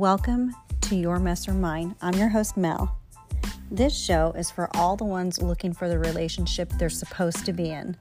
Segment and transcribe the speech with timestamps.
[0.00, 1.94] Welcome to Your Mess or Mine.
[2.00, 2.96] I'm your host, Mel.
[3.70, 7.68] This show is for all the ones looking for the relationship they're supposed to be
[7.68, 7.98] in.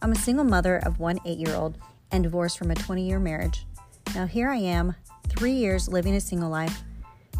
[0.00, 1.76] I'm a single mother of one eight year old
[2.12, 3.66] and divorced from a 20 year marriage.
[4.14, 4.94] Now, here I am,
[5.26, 6.84] three years living a single life.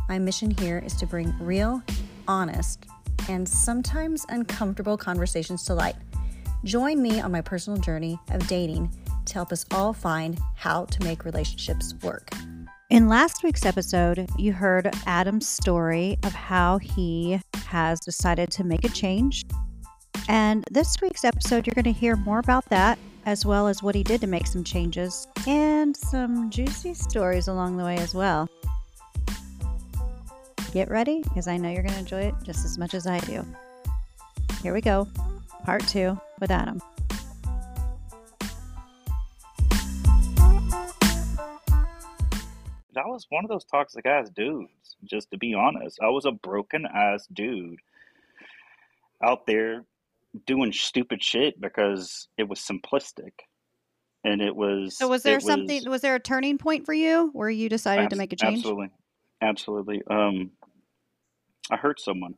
[0.09, 1.80] My mission here is to bring real,
[2.27, 2.86] honest,
[3.29, 5.95] and sometimes uncomfortable conversations to light.
[6.64, 8.90] Join me on my personal journey of dating
[9.27, 12.29] to help us all find how to make relationships work.
[12.90, 18.82] In last week's episode, you heard Adam's story of how he has decided to make
[18.85, 19.44] a change.
[20.29, 23.94] And this week's episode, you're going to hear more about that, as well as what
[23.94, 28.49] he did to make some changes and some juicy stories along the way as well.
[30.72, 33.20] Get ready, because I know you're going to enjoy it just as much as I
[33.20, 33.47] do.
[34.64, 35.06] Here we go,
[35.62, 36.83] part two with Adam.
[43.00, 45.98] I was one of those toxic ass dudes, just to be honest.
[46.02, 47.78] I was a broken ass dude
[49.22, 49.84] out there
[50.46, 53.32] doing stupid shit because it was simplistic.
[54.22, 57.30] And it was So was there something was- was there a turning point for you
[57.32, 58.58] where you decided to make a change?
[58.58, 58.90] Absolutely.
[59.40, 60.02] Absolutely.
[60.10, 60.52] Um
[61.70, 62.34] I hurt someone.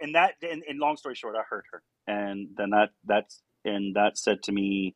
[0.00, 1.82] And that and, and long story short, I hurt her.
[2.06, 4.94] And then that that's and that said to me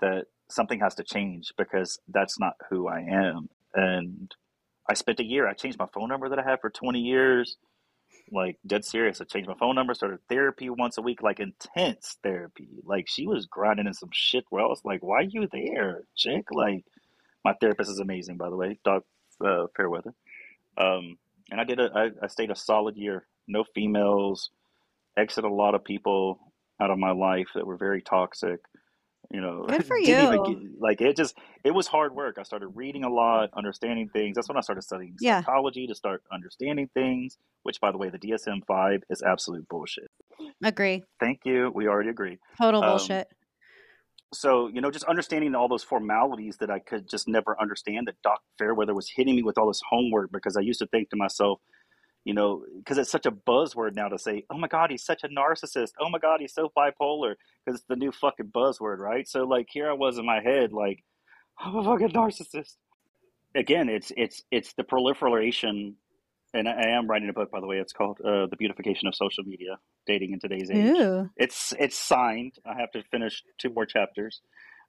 [0.00, 3.48] that something has to change because that's not who I am.
[3.76, 4.34] And
[4.88, 7.56] I spent a year, I changed my phone number that I had for 20 years.
[8.32, 9.20] Like dead serious.
[9.20, 12.68] I changed my phone number, started therapy once a week, like intense therapy.
[12.84, 16.02] Like she was grinding in some shit where I was like, Why are you there,
[16.16, 16.46] chick?
[16.50, 16.84] Like
[17.44, 19.04] my therapist is amazing, by the way, Doc
[19.44, 20.12] uh, Fairweather.
[20.76, 21.18] Um,
[21.50, 23.26] and I did a, I, I stayed a solid year.
[23.46, 24.50] No females.
[25.16, 26.40] Exit a lot of people
[26.80, 28.60] out of my life that were very toxic.
[29.32, 30.54] You know, Good for didn't even you.
[30.70, 32.36] get- like it just it was hard work.
[32.38, 34.34] I started reading a lot, understanding things.
[34.36, 35.40] That's when I started studying Yeah.
[35.40, 37.38] psychology to start understanding things.
[37.64, 40.08] Which, by the way, the DSM five is absolute bullshit.
[40.62, 41.02] Agree.
[41.18, 41.72] Thank you.
[41.74, 42.38] We already agree.
[42.58, 43.26] Total Um, bullshit.
[44.34, 48.20] So, you know, just understanding all those formalities that I could just never understand that
[48.22, 51.16] Doc Fairweather was hitting me with all this homework because I used to think to
[51.16, 51.60] myself,
[52.26, 55.22] you know, because it's such a buzzword now to say, oh my God, he's such
[55.22, 55.92] a narcissist.
[56.00, 59.28] Oh my God, he's so bipolar because it's the new fucking buzzword, right?
[59.28, 61.04] So, like, here I was in my head, like,
[61.56, 62.74] I'm a fucking narcissist.
[63.54, 65.94] Again, it's it's it's the proliferation,
[66.52, 67.78] and I I am writing a book, by the way.
[67.78, 71.30] It's called uh, "The Beautification of Social Media: Dating in Today's Age." Ooh.
[71.36, 72.54] It's it's signed.
[72.66, 74.40] I have to finish two more chapters.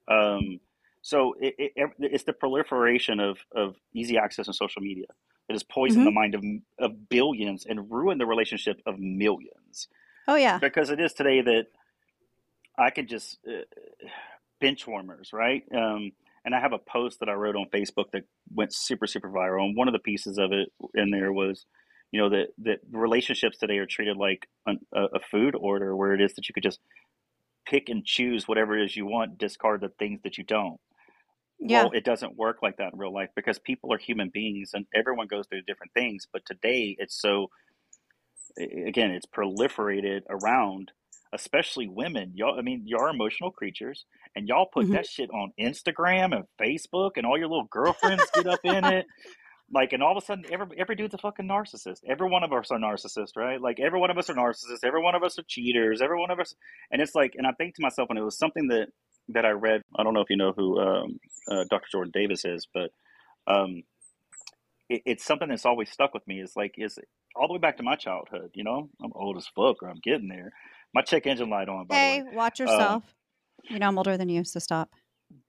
[0.08, 0.60] Um,
[1.04, 5.06] so it, it, it's the proliferation of, of easy access and social media
[5.48, 6.44] that has poisoned the mind of,
[6.80, 9.88] of billions and ruined the relationship of millions.
[10.28, 10.58] Oh yeah.
[10.60, 11.68] Because it is today that
[12.78, 13.64] I can just uh,
[14.60, 15.64] bench warmers, right?
[15.74, 16.12] Um,
[16.44, 19.66] and I have a post that I wrote on Facebook that went super super viral.
[19.66, 21.66] And one of the pieces of it in there was,
[22.12, 26.14] you know, that that relationships today are treated like an, a, a food order, where
[26.14, 26.80] it is that you could just
[27.66, 30.80] pick and choose whatever it is you want, discard the things that you don't.
[31.60, 31.84] Yeah.
[31.84, 34.86] Well, it doesn't work like that in real life because people are human beings and
[34.94, 36.28] everyone goes through different things.
[36.32, 37.50] But today it's so,
[38.58, 40.92] again, it's proliferated around,
[41.34, 42.34] especially women.
[42.36, 44.92] Y'all, I mean, y'all are emotional creatures and y'all put Mhm.
[44.92, 49.06] that shit on Instagram and Facebook and all your little girlfriends get up in it.
[49.74, 52.00] Like, and all of a sudden, every, every dude's a fucking narcissist.
[52.08, 53.62] Every one of us are narcissists, right?
[53.62, 54.84] Like, every one of us are narcissists.
[54.86, 56.02] Every one of us are cheaters.
[56.02, 56.54] Every one of us,
[56.92, 58.88] and it's like, and I think to myself, and it was something that
[59.30, 59.82] that I read.
[59.98, 61.20] I don't know if you know who um,
[61.52, 61.88] uh, Dr.
[61.92, 62.92] Jordan Davis is, but
[63.46, 63.84] um,
[64.90, 66.40] it, it's something that's always stuck with me.
[66.40, 66.98] Is like, is
[67.36, 68.52] all the way back to my childhood.
[68.54, 70.52] You know, I'm old as fuck, or I'm getting there.
[70.94, 72.36] My check engine light on, by Hey, the way.
[72.36, 73.04] watch yourself.
[73.70, 74.92] you know I'm older than you, so stop.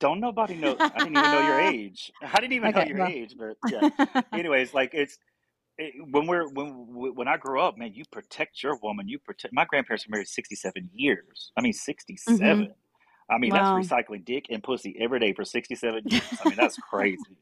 [0.01, 0.81] Don't nobody know?
[0.93, 2.13] I didn't even know your age.
[2.21, 3.13] I didn't even know your well.
[3.13, 3.85] age, but yeah.
[4.33, 5.19] anyways, like it's
[5.79, 9.09] it, when we're when when I grew up, man, you protect your woman.
[9.09, 9.55] You protect.
[9.55, 11.53] My grandparents were married sixty seven years.
[11.57, 12.75] I mean, sixty seven.
[13.31, 13.55] I mean, Wow.
[13.55, 16.39] that's recycling dick and pussy every day for sixty seven years.
[16.41, 17.39] I mean, that's crazy.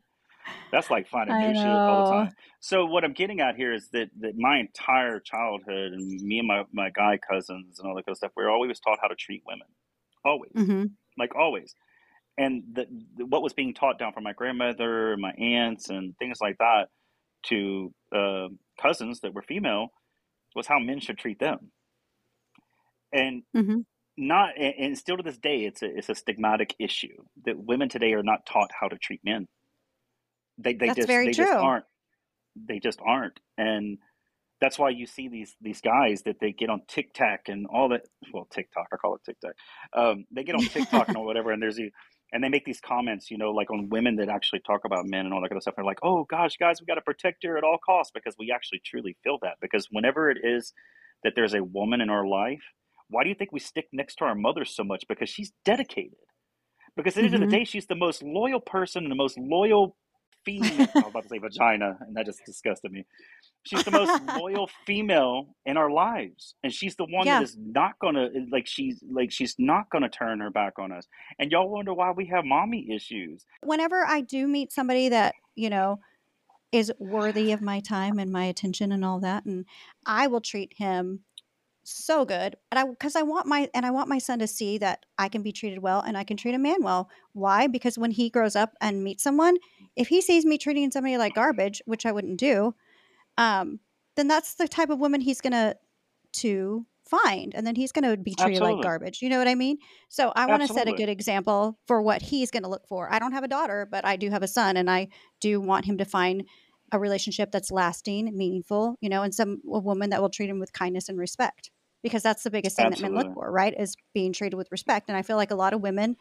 [0.72, 2.32] That's like finding new shit all the time.
[2.60, 6.48] So what I'm getting at here is that that my entire childhood and me and
[6.48, 9.08] my my guy cousins and all that kind of stuff, we are always taught how
[9.08, 9.68] to treat women,
[10.24, 11.74] always hmm like always.
[12.38, 12.86] And the,
[13.26, 16.88] what was being taught down from my grandmother, and my aunts, and things like that
[17.44, 18.48] to uh,
[18.80, 19.88] cousins that were female
[20.54, 21.72] was how men should treat them.
[23.12, 23.80] And hmm
[24.16, 28.12] not, and still to this day, it's a it's a stigmatic issue that women today
[28.14, 29.48] are not taught how to treat men.
[30.58, 31.84] They they That's just they just aren't.
[32.56, 33.98] They just aren't, and
[34.60, 38.02] that's why you see these these guys that they get on TikTok and all that.
[38.32, 39.54] Well, TikTok, I call it TikTok.
[39.92, 41.90] Um, they get on TikTok and whatever, and there's the
[42.32, 45.24] and they make these comments, you know, like on women that actually talk about men
[45.26, 45.74] and all that kind of stuff.
[45.76, 48.52] They're like, "Oh gosh, guys, we got to protect her at all costs," because we
[48.52, 49.56] actually truly feel that.
[49.60, 50.72] Because whenever it is
[51.24, 52.62] that there's a woman in our life,
[53.08, 55.04] why do you think we stick next to our mother so much?
[55.08, 56.18] Because she's dedicated.
[56.96, 59.16] Because at the end of the hmm day, she's the most loyal person and the
[59.16, 59.96] most loyal
[60.46, 60.86] female.
[60.98, 63.04] I was about to say vagina, and that just disgusted me.
[63.64, 67.42] She's the most loyal female in our lives, and she's the one that Yeah.
[67.42, 71.06] is not gonna like she's like she's not gonna turn her back on us.
[71.38, 73.44] And y'all wonder why we have mommy issues.
[73.62, 75.98] Whenever I do meet somebody that, you know,
[76.72, 79.66] is worthy of my time and my attention and all that, and
[80.06, 81.20] I will treat him
[81.88, 84.76] so good and i because i want my and i want my son to see
[84.76, 87.96] that i can be treated well and i can treat a man well why because
[87.96, 89.56] when he grows up and meets someone
[89.96, 92.74] if he sees me treating somebody like garbage which i wouldn't do
[93.38, 93.80] um
[94.16, 95.74] then that's the type of woman he's gonna
[96.32, 99.78] to find and then he's gonna be treated like garbage you know what i mean
[100.08, 103.18] so i want to set a good example for what he's gonna look for i
[103.18, 105.06] don't have a daughter but i do have a son and i
[105.40, 106.44] do want him to find
[106.92, 110.58] a relationship that's lasting meaningful you know and some a woman that will treat him
[110.58, 111.70] with kindness and respect
[112.06, 113.74] because that's the biggest thing that men look for, right?
[113.76, 115.08] Is being treated with respect.
[115.08, 116.16] And I feel like a lot of women,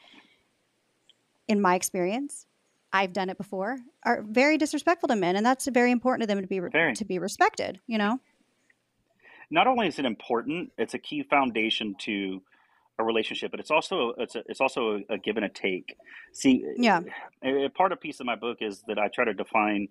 [1.47, 2.47] in my experience,
[2.95, 6.41] I've done it before, are very disrespectful to men, and that's very important to them
[6.41, 6.93] to be Very.
[6.95, 7.81] to be respected.
[7.87, 8.19] You know?
[9.51, 12.41] Not only is it important, it's a key foundation to
[12.97, 15.97] a relationship, but it's also it's a, it's also a, a give and a take.
[16.31, 17.01] See, Yeah.
[17.43, 19.89] a, a part of piece of my book is that I try to define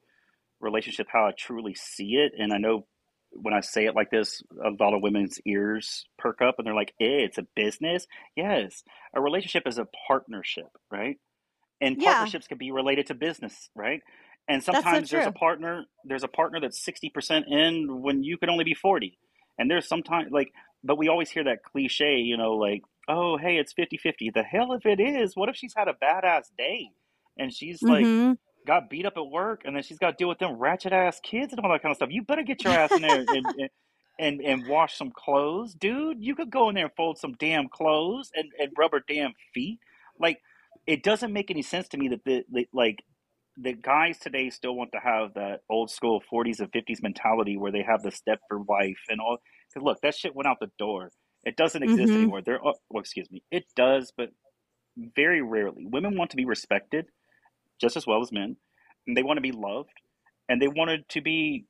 [0.60, 2.86] relationship how I truly see it, and I know
[3.32, 6.74] when I say it like this, a lot of women's ears perk up and they're
[6.74, 8.06] like, eh, it's a business.
[8.34, 11.18] Yes, a relationship is a partnership, right?
[11.80, 14.00] And Yeah, partnerships can be related to business, right?
[14.48, 18.38] And that's so sometimes there's a partner, there's a partner that's 60% in when you
[18.38, 19.18] could only be 40.
[19.58, 23.56] And there's sometimes like, but we always hear that cliche, you know, like, oh, hey,
[23.58, 24.30] it's 50 50.
[24.30, 26.90] The hell if it is, what if she's had a badass day
[27.38, 28.32] and she's like, Mm-hmm.
[28.66, 31.20] got beat up at work and then she's got to deal with them ratchet ass
[31.22, 32.10] kids and all that kind of stuff.
[32.10, 33.70] You better get your ass in there and, and,
[34.18, 36.22] and, and wash some clothes, dude.
[36.22, 39.32] You could go in there and fold some damn clothes and, and rub her damn
[39.52, 39.80] feet.
[40.18, 40.40] Like,
[40.86, 43.04] it doesn't make any sense to me that the, the like
[43.56, 47.72] the guys today still want to have that old school 40s and 50s mentality where
[47.72, 49.38] they have the Stepford wife and all.
[49.72, 51.10] Because look, that shit went out the door.
[51.44, 52.16] It doesn't exist Mm-hmm.
[52.16, 52.42] anymore.
[52.42, 54.30] There, well, excuse me, it does, but
[55.16, 55.86] very rarely.
[55.86, 57.06] Women want to be respected
[57.80, 58.56] just as well as men,
[59.06, 59.90] and they want to be loved,
[60.48, 61.66] and they wanted to be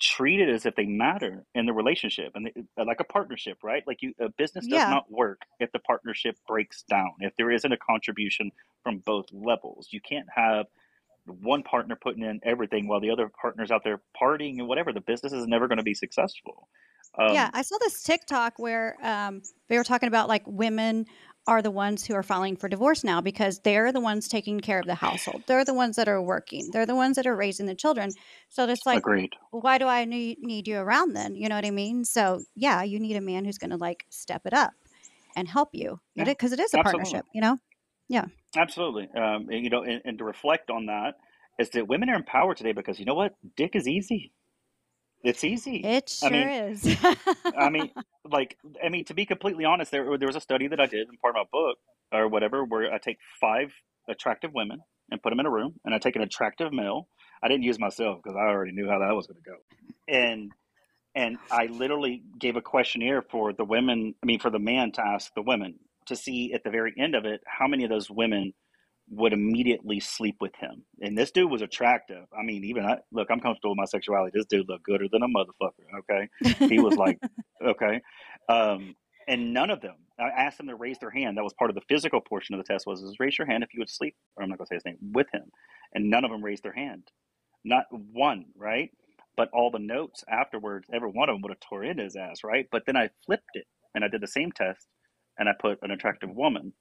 [0.00, 3.82] treated as if they matter in the relationship and they, like a partnership, right?
[3.86, 4.90] Like you, a business does Yeah.
[4.90, 7.12] not work if the partnership breaks down.
[7.20, 8.50] If there isn't a contribution
[8.82, 10.66] from both levels, you can't have
[11.26, 14.92] one partner putting in everything while the other partner's out there partying and whatever.
[14.92, 16.68] The business is never going to be successful.
[17.28, 21.06] Yeah, Um, I saw this TikTok where um, they were talking about like women
[21.46, 24.80] are the ones who are filing for divorce now because they're the ones taking care
[24.80, 25.44] of the household.
[25.46, 26.70] They're the ones that are working.
[26.72, 28.10] They're the ones that are raising the children.
[28.48, 29.34] So it's like, agreed.
[29.50, 31.36] why do I need, need you around then?
[31.36, 32.04] You know what I mean?
[32.04, 34.72] So yeah, you need a man who's going to like step it up
[35.36, 36.00] and help you.
[36.14, 37.04] Yeah, Because it is a absolutely.
[37.04, 37.58] partnership, you know?
[38.08, 38.24] Yeah.
[38.56, 39.08] Absolutely.
[39.14, 41.14] Um, and, you know, and, and to reflect on that
[41.58, 43.34] is that women are empowered today because you know what?
[43.56, 44.32] Dick is easy.
[45.22, 45.78] It's easy.
[45.84, 46.96] It I sure mean, is.
[47.56, 47.90] I mean,
[48.30, 51.08] like, I mean, to be completely honest, there there was a study that I did
[51.08, 51.78] in part of my book
[52.12, 53.72] or whatever, where I take five
[54.08, 57.08] attractive women and put them in a room, and I take an attractive male.
[57.42, 59.56] I didn't use myself because I already knew how that was going to go,
[60.08, 60.52] and
[61.14, 64.14] and I literally gave a questionnaire for the women.
[64.22, 65.76] I mean, for the man to ask the women
[66.06, 68.52] to see at the very end of it how many of those women
[69.10, 70.84] would immediately sleep with him.
[71.00, 72.24] And this dude was attractive.
[72.38, 74.32] I mean, even I look, I'm comfortable with my sexuality.
[74.34, 76.00] This dude looked gooder than a motherfucker.
[76.00, 76.28] Okay,
[76.68, 77.18] he was like,
[77.64, 78.00] okay,
[78.48, 78.94] um,
[79.28, 79.96] and none of them.
[80.18, 81.36] I asked them to raise their hand.
[81.36, 82.86] That was part of the physical portion of the test.
[82.86, 84.76] Was, is raise your hand if you would sleep, or I'm not going to say
[84.76, 85.50] his name with him,
[85.94, 87.04] and none of them raised their hand.
[87.64, 88.90] Not one, right?
[89.36, 92.42] But all the notes afterwards, every one of them would have tore in his ass,
[92.44, 92.66] right?
[92.72, 94.86] But then I flipped it and I did the same test,
[95.38, 96.72] and I put an attractive woman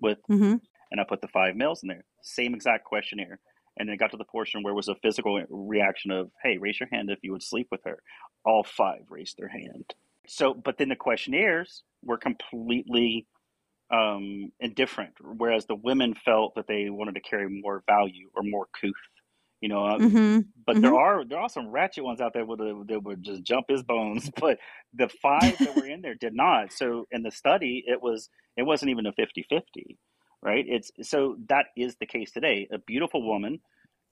[0.00, 0.56] with hmm
[0.92, 2.04] and I put the five males in there.
[2.22, 3.40] Same exact questionnaire.
[3.78, 6.58] And then it got to the portion where it was a physical reaction of, hey,
[6.58, 7.98] raise your hand if you would sleep with her.
[8.44, 9.94] All five raised their hand.
[10.28, 13.26] So, but then the questionnaires were completely
[13.92, 18.66] um, indifferent, whereas the women felt that they wanted to carry more value or more
[18.80, 18.92] couth.
[19.62, 22.42] You know, uh, hmm but hmm there are there are some ratchet ones out there
[22.42, 24.30] a, that would just jump his bones.
[24.40, 24.58] But
[24.92, 26.72] the five that were in there did not.
[26.72, 29.96] So in the study, it was it wasn't even a 50-50,
[30.42, 30.64] right?
[30.66, 32.68] It's so that is the case today.
[32.72, 33.60] A beautiful woman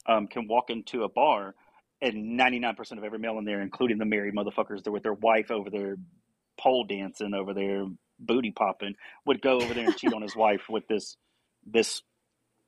[0.07, 1.55] um, can walk into a bar,
[2.01, 5.03] and ninety nine percent of every male in there, including the married motherfuckers, they're with
[5.03, 5.97] their wife over there
[6.59, 7.85] pole dancing over there,
[8.19, 8.95] booty popping,
[9.25, 11.17] would go over there and cheat on his wife with this
[11.65, 12.01] this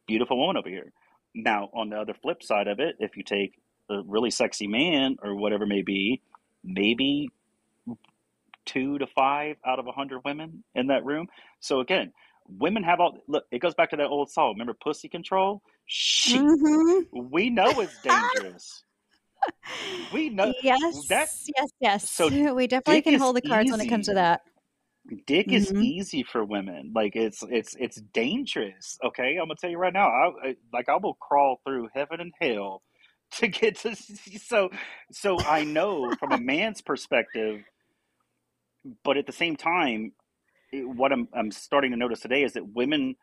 [0.08, 0.92] beautiful woman over here.
[1.36, 5.18] Now, on the other flip side of it, if you take a really sexy man
[5.22, 6.22] or whatever may be,
[6.64, 7.30] maybe
[8.66, 11.28] two to five out of a hundred women in that room.
[11.60, 12.14] So again,
[12.48, 13.46] women have all look.
[13.52, 14.54] It goes back to that old song.
[14.54, 15.62] Remember, pussy control.
[15.86, 17.02] Shit, Mm-hmm.
[17.12, 18.84] we know it's dangerous.
[20.12, 21.30] we know Yes, that.
[21.56, 22.10] yes, yes.
[22.12, 24.42] So we definitely dick can hold the cards when it comes to that.
[25.28, 26.92] Dick is hmm easy for women.
[26.96, 28.98] Like it's it's it's dangerous.
[29.04, 30.08] Okay, I'm gonna tell you right now.
[30.08, 32.84] I, I like I will crawl through heaven and hell
[33.34, 33.96] to get to.
[33.96, 34.70] So
[35.12, 37.62] so I know from a man's perspective,
[39.04, 40.14] but at the same time,
[40.82, 43.16] what I'm I'm starting to notice today is that women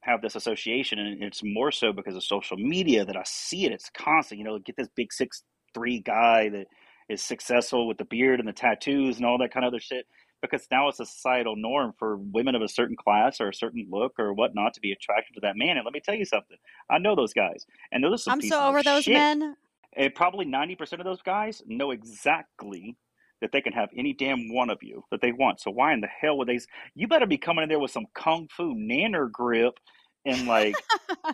[0.00, 3.72] have this association, and it's more so because of social media that I see it.
[3.72, 4.38] It's constant.
[4.38, 5.42] You know, get this big six
[5.74, 6.66] three guy that
[7.08, 10.06] is successful with the beard and the tattoos and all that kind of other shit.
[10.40, 13.88] Because now it's a societal norm for women of a certain class or a certain
[13.90, 15.76] look or whatnot to be attracted to that man.
[15.76, 16.56] And let me tell you something.
[16.88, 19.14] I know those guys, and those are some I'm so over those shit.
[19.14, 19.56] men.
[19.96, 22.96] And probably 90% of those guys know exactly
[23.40, 25.60] that they can have any damn one of you that they want.
[25.60, 26.60] So why in the hell would they?
[26.94, 29.78] You better be coming in there with some kung fu nanner grip
[30.24, 30.74] and like,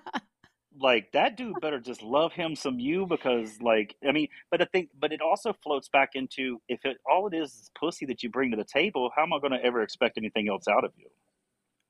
[0.81, 4.67] like that dude better just love him some you because like, I mean, but the
[4.67, 8.23] thing, but it also floats back into if it all it is is pussy that
[8.23, 10.85] you bring to the table, how am I going to ever expect anything else out
[10.85, 11.07] of you?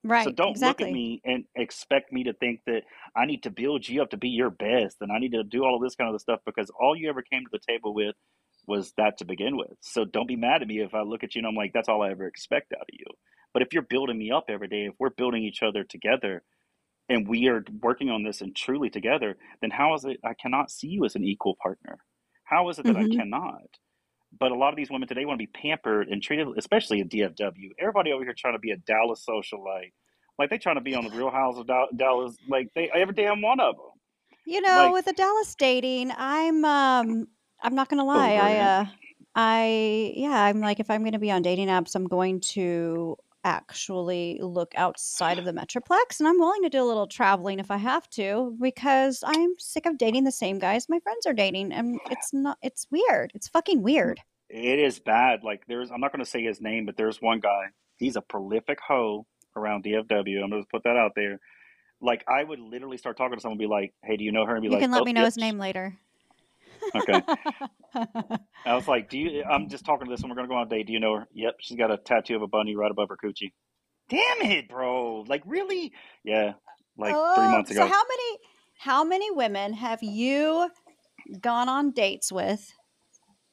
[0.05, 0.25] Right.
[0.25, 2.83] So don't look at me and expect me to think that
[3.17, 5.65] I need to build you up to be your best and I need to do
[5.65, 8.15] all of this kind of stuff because all you ever came to the table with
[8.67, 9.77] was that to begin with.
[9.81, 11.89] So don't be mad at me if I look at you and I'm like, that's
[11.89, 13.07] all I ever expect out of you.
[13.53, 16.43] But if you're building me up every day, if we're building each other together
[17.09, 20.71] and we are working on this and truly together, then how is it I cannot
[20.71, 21.99] see you as an equal partner?
[22.45, 23.63] How is it that I hmm cannot?
[24.39, 27.09] But a lot of these women today want to be pampered and treated, especially in
[27.09, 27.71] DFW.
[27.79, 29.93] Everybody over here trying to be a Dallas socialite.
[30.39, 32.37] Like they trying to be on the Real House of Dallas.
[32.49, 33.87] Like they, every damn one of them.
[34.47, 37.29] You know, Like with the Dallas dating, I'm um
[37.65, 38.33] I'm not gonna lie.
[38.35, 38.87] over I uh
[39.35, 44.39] I yeah, I'm like if I'm gonna be on dating apps, I'm going to actually
[44.41, 47.77] look outside of the Metroplex and I'm willing to do a little traveling if I
[47.77, 52.01] have to because I'm sick of dating the same guys my friends are dating and
[52.11, 53.33] it's not it's weird.
[53.35, 54.21] It's fucking weird.
[54.49, 55.43] It is bad.
[55.43, 57.67] Like there's, I'm not going to say his name, but there's one guy.
[57.97, 60.43] He's a prolific hoe around DFW.
[60.43, 61.41] I'm to put that out there.
[62.01, 64.45] Like I would literally start talking to someone, and be like, "Hey, do you know
[64.45, 65.97] her?" And be You like, can let "Oh, me know yep." his name later.
[66.95, 67.21] Okay.
[68.67, 70.31] I was like, "Do you?" I'm just talking to this one.
[70.31, 70.87] We're going to go on a date.
[70.87, 71.29] Do you know her?
[71.33, 71.57] Yep.
[71.61, 73.53] She's got a tattoo of a bunny right above her coochie.
[74.09, 75.25] Damn it, bro!
[75.27, 75.93] Like really?
[76.25, 76.55] Yeah.
[76.97, 77.81] Like three Oh, months ago.
[77.81, 78.39] so how many
[78.79, 80.71] how many women have you
[81.41, 82.73] gone on dates with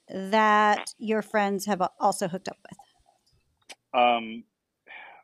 [0.10, 2.80] that your friends have also hooked up with?
[4.02, 4.44] Um,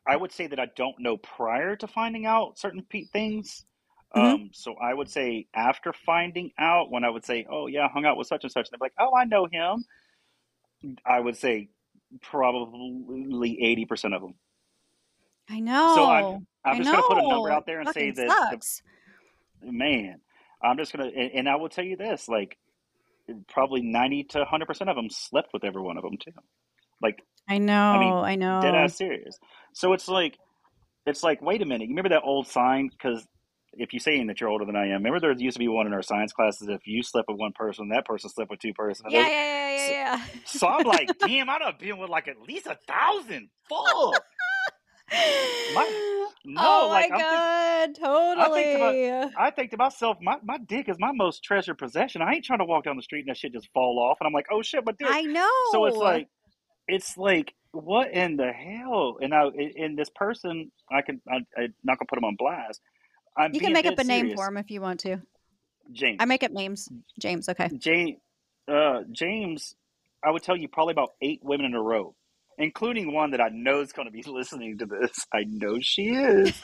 [0.08, 3.66] I would say that I don't know prior to finding out certain pe- things.
[4.14, 7.86] Hmm Um, so I would say after finding out, when I would say, "Oh yeah,
[7.86, 9.84] I hung out with such and such," and they're like, "Oh, I know him,"
[11.06, 11.70] I would say
[12.22, 14.36] probably eighty percent of them.
[15.50, 15.92] I know.
[15.96, 16.48] So I'm.
[16.66, 18.30] I'm just gonna put a number out there and say that
[19.62, 20.20] the man,
[20.62, 22.58] I'm just gonna, and, and I will tell you this, like
[23.48, 26.32] probably ninety to hundred percent of them slept with every one of them too.
[27.02, 28.60] Like I know, I mean, I know.
[28.62, 29.38] Dead ass serious.
[29.74, 30.38] So it's like
[31.06, 32.90] it's like, wait a minute, you remember that old sign?
[32.90, 33.26] Because
[33.78, 35.88] if you're saying that you're older than I am, remember there used to be one
[35.88, 36.68] in our science classes.
[36.68, 39.06] If you slept with one person, that person slept with two persons.
[39.06, 42.10] And Yeah, those, yeah, yeah, so, yeah, so I'm like, damn, I'd have been with
[42.10, 43.50] like at least a thousand.
[43.70, 44.24] Fuck.
[45.10, 49.36] My no, oh my like I'm think god, I think to my totally.
[49.38, 52.22] I think to myself, my, my dick is my most treasured possession.
[52.22, 54.28] I ain't trying to walk down the street and that shit just fall off, and
[54.28, 55.08] I'm like, oh shit, my dick.
[55.10, 55.50] I know.
[55.72, 56.28] So it's like
[56.88, 59.18] it's like what in the hell?
[59.22, 62.82] And I in this person, I can I, I'm not gonna put him on blast.
[63.38, 65.22] I'm You can make up a name for him if you want to.
[65.92, 66.18] James.
[66.20, 66.90] I make up names.
[67.20, 67.70] James, okay.
[67.78, 68.18] James,
[68.68, 69.76] uh, James,
[70.24, 72.16] I would tell you probably about eight women in a row,
[72.58, 75.26] including one that I know is going to be listening to this.
[75.34, 76.62] I know she is.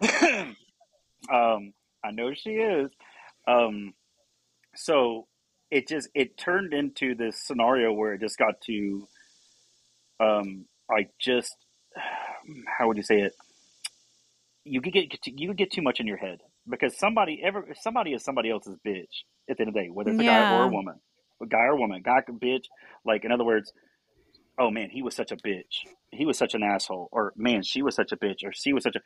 [1.32, 1.72] um,
[2.04, 2.90] I know she is.
[3.46, 3.94] Um,
[4.74, 5.26] so
[5.70, 9.06] it just it turned into this scenario where it just got to
[10.20, 11.54] um, I just
[12.78, 13.32] how would you say it?
[14.70, 18.12] You could get you could get too much in your head because somebody ever somebody
[18.12, 20.64] is somebody else's bitch at the end of the day, whether it's a guy or
[20.64, 20.96] a woman,
[21.42, 22.64] a guy or a woman, guy bitch.
[23.04, 23.72] Like in other words,
[24.58, 25.86] oh man, he was such a bitch.
[26.12, 27.08] He was such an asshole.
[27.12, 28.44] Or man, she was such a bitch.
[28.44, 29.00] Or she was such a.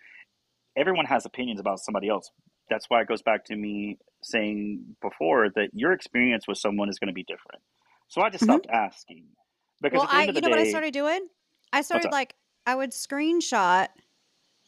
[0.76, 2.30] Everyone has opinions about somebody else.
[2.70, 6.98] That's why it goes back to me saying before that your experience with someone is
[6.98, 7.62] going to be different.
[8.08, 9.26] So I just hmm stopped asking
[9.82, 11.28] because Well, I end of the you know what I started doing?
[11.72, 12.34] I started like
[12.66, 13.88] I would screenshot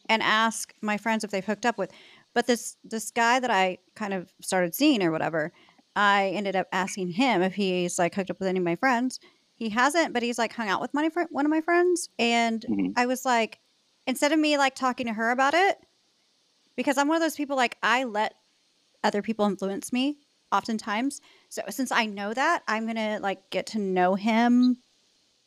[0.09, 1.91] and ask my friends if they've hooked up with
[2.33, 5.51] But this this guy that I kind of started seeing or whatever,
[5.95, 9.19] I ended up asking him if he's like hooked up with any of my friends.
[9.55, 12.65] He hasn't, but he's like hung out with my fr- one of my friends, and
[12.67, 12.95] Mhm.
[12.95, 13.59] I was like,
[14.07, 15.77] instead of me like talking to her about it,
[16.75, 18.35] because I'm one of those people like I let
[19.03, 20.19] other people influence me
[20.51, 21.21] oftentimes.
[21.49, 24.77] So since I know that, I'm gonna like get to know him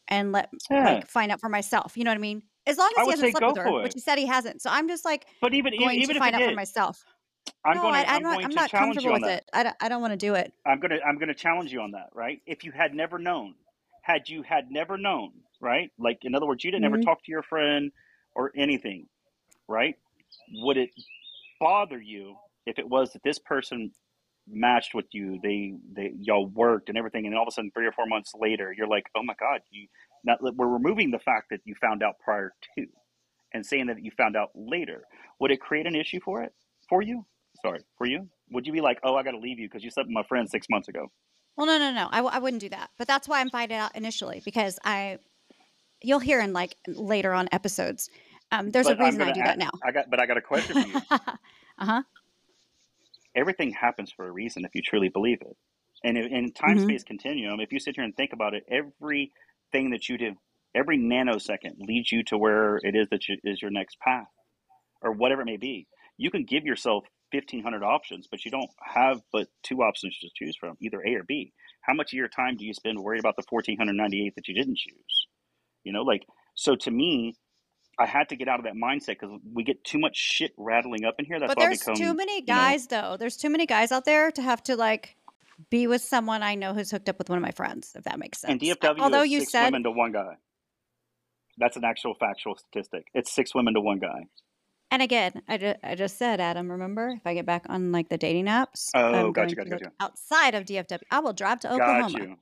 [0.09, 1.01] and let Yeah.
[1.01, 1.97] like find out for myself.
[1.97, 2.43] You know what I mean?
[2.69, 4.63] As long I as he hasn't slept with her, for which he said he hasn't.
[4.63, 6.53] So I'm just like But even even, going even to if find out for did,
[6.53, 7.05] myself.
[7.65, 8.29] I'm no, going I, to I I'm don't.
[8.29, 9.39] going I'm to not challenge you comfortable on with that.
[9.39, 9.45] it.
[9.53, 10.55] I don't, I don't want to do it.
[10.67, 12.41] I'm gonna I'm gonna challenge you on that, right?
[12.47, 13.57] If you had never known,
[14.03, 15.91] had you had never known, right?
[15.99, 16.99] Like in other words, you didn't ever Mhm.
[16.99, 17.93] talk to your friend
[18.35, 19.09] or anything,
[19.69, 19.97] right?
[20.53, 20.91] Would it
[21.61, 23.93] bother you if it was that this person
[24.49, 27.71] matched with you, they they y'all worked and everything, and then all of a sudden
[27.73, 29.89] three or four months later, you're like, oh my god, you
[30.25, 32.87] now that we're removing the fact that you found out prior to,
[33.53, 35.05] and saying that you found out later.
[35.41, 36.53] Would it create an issue for it
[36.89, 37.25] for you?
[37.65, 38.29] Sorry, for you?
[38.51, 40.23] Would you be like, oh, I got to leave you because you slept with my
[40.25, 41.11] friend six months ago?
[41.57, 42.09] Well, no, no, no.
[42.11, 42.91] I, w- I wouldn't do that.
[42.99, 45.19] But that's why I'm finding out initially because I,
[46.03, 48.11] you'll hear in like later on episodes.
[48.53, 49.71] Um, there's But a reason I do a- that now.
[49.85, 50.95] I got, but I got a question for you.
[51.11, 52.03] uh huh.
[53.35, 55.57] Everything happens for a reason if you truly believe it.
[56.05, 56.83] And in, time Mhm.
[56.85, 58.65] space continuum, if you sit here and think about it,
[59.73, 60.35] everything that you do,
[60.75, 64.27] every nanosecond leads you to where it is that you, is your next path,
[65.03, 65.87] or whatever it may be.
[66.17, 70.29] You can give yourself fifteen hundred options, but you don't have but two options to
[70.35, 71.53] choose from, either A or B.
[71.83, 74.35] How much of your time do you spend worried about the fourteen hundred ninety eight
[74.37, 75.27] that you didn't choose?
[75.85, 76.75] You know, like so.
[76.77, 77.37] To me,
[77.99, 81.05] I had to get out of that mindset because we get too much shit rattling
[81.05, 81.39] up in here.
[81.39, 83.17] That's But why there's become too many you know, guys, though.
[83.19, 85.17] There's too many guys out there to have to like
[85.71, 88.19] be with someone I know who's hooked up with one of my friends, if that
[88.19, 88.79] makes And sense.
[88.79, 90.37] DFW Although is you six said, women to one guy.
[91.59, 93.07] That's an actual factual statistic.
[93.15, 94.27] It's six women to one guy.
[94.91, 98.09] and again, I, ju- I just said, Adam, remember, if I get back on like
[98.09, 99.93] the dating apps, Oh, I'm gotcha, going gotcha, to gotcha.
[100.01, 101.01] outside of DFW.
[101.11, 102.19] I will drive to Got Oklahoma.
[102.19, 102.37] you.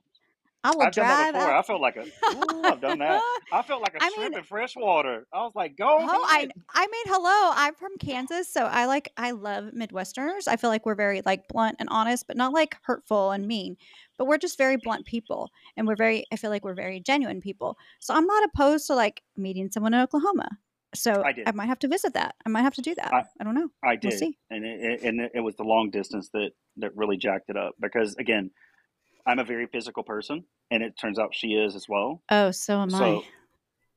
[0.67, 1.51] I will I've done drive before.
[1.51, 1.59] out.
[1.59, 2.01] I felt like a.
[2.01, 3.21] Ooh, I've done that.
[3.53, 5.25] I felt like a I shrimp mean, in fresh water.
[5.31, 6.49] I was like, go Oh, I.
[6.73, 7.51] I mean, hello.
[7.55, 10.49] I'm from Kansas, so I like I love Midwesterners.
[10.49, 13.77] I feel like we're very like blunt and honest, but not like hurtful and mean.
[14.17, 16.25] But we're just very blunt people, and we're very.
[16.33, 17.77] I feel like we're very genuine people.
[17.99, 20.49] So I'm not opposed to like meeting someone in Oklahoma.
[20.93, 21.47] So I did.
[21.47, 22.35] I might have to visit that.
[22.45, 23.13] I might have to do that.
[23.13, 23.69] I, I don't know.
[23.83, 27.17] I did, We'll and it, it, and it was the long distance that that really
[27.17, 27.75] jacked it up.
[27.79, 28.51] Because again,
[29.27, 32.21] I'm a very physical person, and it turns out she is as well.
[32.29, 32.99] Oh, so am I.
[32.99, 33.23] So,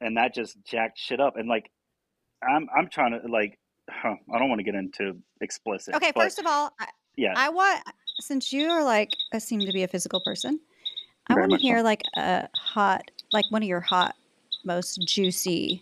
[0.00, 1.36] and that just jacked shit up.
[1.36, 1.70] And like,
[2.42, 5.94] I'm I'm trying to like, huh, I don't want to get into explicit.
[5.94, 7.80] Okay, but first of all, I, yeah, I want
[8.18, 10.60] since you are like a, seem to be a physical person,
[11.28, 11.68] I want to much so.
[11.68, 14.16] hear like a hot, like one of your hot,
[14.64, 15.80] most juicy,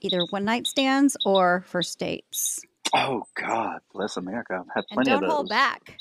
[0.00, 2.60] either one night stands or first dates.
[2.94, 4.54] Oh God, bless America.
[4.60, 5.50] I've had And plenty of don't hold those.
[5.50, 5.98] back.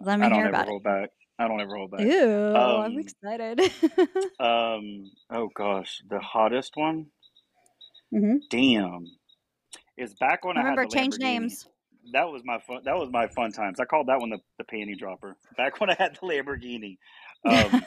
[0.00, 0.68] Let me I hear about it.
[0.68, 1.10] hold back.
[1.38, 2.00] I don't ever hold back.
[2.00, 3.60] Ew, I'm Um, excited.
[4.40, 5.10] um.
[5.30, 7.06] Oh gosh, the hottest one.
[8.12, 9.06] hmm Damn.
[9.96, 11.66] Is back when I Remember, had the change names.
[12.12, 12.82] That was my fun.
[12.84, 13.80] That was my fun times.
[13.80, 15.36] I called that one the, the panty dropper.
[15.56, 16.96] Back when I had the Lamborghini,
[17.44, 17.84] um,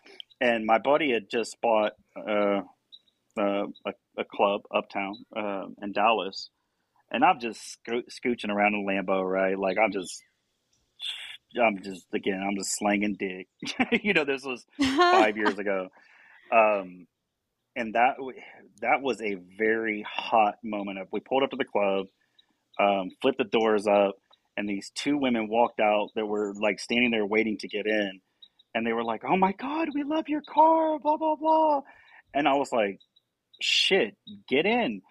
[0.40, 2.60] and my buddy had just bought uh,
[3.40, 6.50] uh, a, a club uptown uh, in Dallas,
[7.10, 9.58] and I'm just sco- scooching around in a Lambo, right?
[9.58, 10.22] Like I'm just,
[11.56, 13.48] I'm just again, I'm just slanging dick.
[14.02, 15.88] you know, this was five years ago,
[16.52, 17.06] um,
[17.74, 18.16] and that
[18.80, 20.98] that was a very hot moment.
[20.98, 22.06] Of we pulled up to the club,
[22.78, 24.16] um, flipped the doors up,
[24.56, 28.20] and these two women walked out that were like standing there waiting to get in,
[28.74, 31.80] and they were like, "Oh my god, we love your car," blah blah blah,
[32.34, 33.00] and I was like,
[33.60, 34.16] "Shit,
[34.48, 35.02] get in!"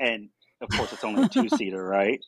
[0.00, 2.20] And of course, it's only a two seater, right?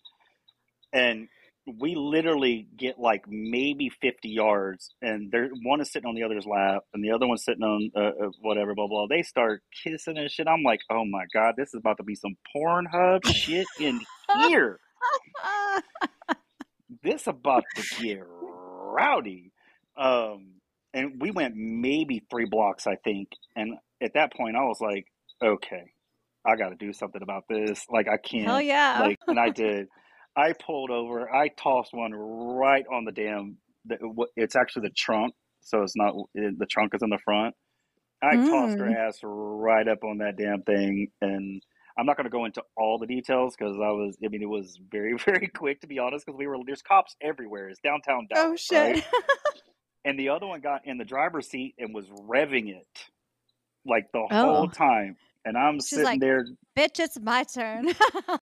[0.92, 1.28] And
[1.78, 6.46] we literally get like maybe 50 yards and there one is sitting on the other's
[6.46, 9.06] lap and the other one's sitting on uh, uh, whatever blah blah.
[9.08, 10.48] They start kissing and shit.
[10.48, 14.00] I'm like oh my god this is about to be some pornhub shit in
[14.48, 14.78] here.
[17.02, 19.52] This about to get rowdy.
[19.96, 20.54] Um
[20.94, 25.06] and we went maybe three blocks i think and at that point i was like
[25.42, 25.92] okay
[26.46, 27.84] i gotta do something about this.
[27.90, 29.00] Like i can't Hell yeah.
[29.00, 29.88] like and i did
[30.36, 33.96] i pulled over i tossed one right on the damn the,
[34.36, 37.54] it's actually the trunk so it's not the trunk is in the front
[38.22, 38.96] i tossed her Mm.
[39.08, 41.62] ass right up on that damn thing and
[41.98, 44.48] i'm not going to go into all the details because i was i mean it
[44.48, 48.26] was very very quick to be honest because we were there's cops everywhere it's downtown
[48.34, 49.04] oh dallas right shit.
[50.04, 52.86] and the other one got in the driver's seat and was revving it
[53.86, 54.66] like the whole oh.
[54.68, 56.44] time and i'm She's sitting like, there
[56.78, 57.88] bitch, it's my turn.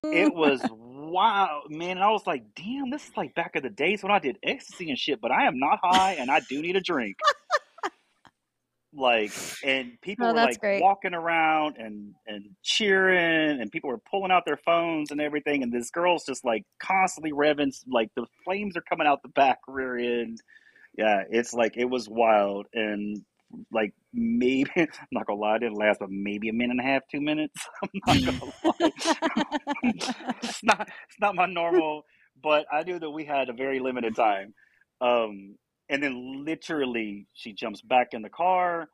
[0.03, 0.61] it was
[1.09, 1.91] wild, man.
[1.91, 4.37] And I was like, damn, this is like back in the days when I did
[4.43, 7.17] ecstasy and shit, but I am not high and I do need a drink.
[8.93, 9.31] like,
[9.63, 10.81] and people were like great.
[10.81, 15.63] walking around and, and cheering, and people were pulling out their phones and everything.
[15.63, 19.59] And this girl's just like constantly revving, like the flames are coming out the back
[19.67, 20.41] rear end.
[20.97, 22.67] Yeah, it's like it was wild.
[22.73, 23.23] And
[23.71, 26.83] like maybe, I'm not gonna lie, it didn't last but maybe a minute and a
[26.83, 27.55] half, two minutes.
[28.07, 28.91] I'm not gonna lie.
[30.43, 32.03] it's not it's not my normal,
[32.41, 34.53] but I knew that we had a very limited time.
[35.01, 35.55] Um,
[35.89, 38.89] and then literally, she jumps back in the car,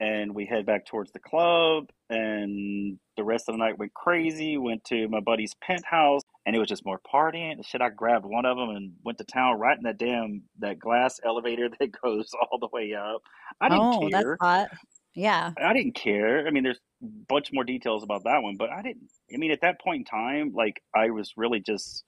[0.00, 1.90] and we head back towards the club.
[2.10, 4.58] And the rest of the night went crazy.
[4.58, 7.64] Went to my buddy's penthouse, and it was just more partying.
[7.66, 10.78] Shit, I grabbed one of them and went to town right in that damn that
[10.78, 13.20] glass elevator that goes all the way up.
[13.60, 14.38] I didn't oh, that's care.
[14.40, 14.68] hot.
[15.14, 15.50] Yeah.
[15.58, 16.46] I didn't care.
[16.46, 19.08] I mean, there's a bunch more details about that one, but I didn't.
[19.32, 22.04] I mean, at that point in time, like I was really just,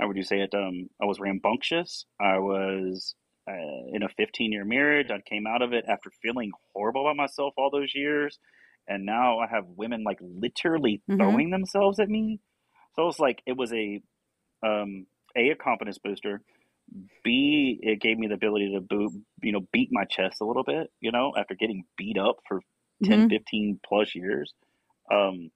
[0.00, 0.54] how would you say it?
[0.54, 2.06] Um, I was rambunctious.
[2.20, 3.14] I was
[3.50, 3.52] uh,
[3.92, 5.10] in a 15 year marriage.
[5.10, 8.38] I came out of it after feeling horrible about myself all those years,
[8.88, 11.18] and now I have women like literally Mhm.
[11.18, 12.40] throwing themselves at me.
[12.94, 14.02] So it was like it was a,
[14.64, 16.42] um, a a confidence booster.
[17.24, 20.64] B, it gave me the ability to boot, you know, beat my chest a little
[20.64, 22.60] bit, you know, after getting beat up for
[23.02, 23.30] 10, Mhm.
[23.30, 24.54] 15 plus years.
[25.10, 25.50] Um,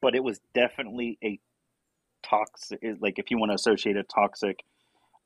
[0.00, 1.38] but it was definitely a
[2.24, 4.64] toxic, like if you want to associate a toxic